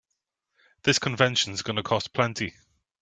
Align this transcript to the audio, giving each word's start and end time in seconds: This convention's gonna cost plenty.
This 0.81 0.97
convention's 0.97 1.61
gonna 1.61 1.83
cost 1.83 2.11
plenty. 2.11 2.55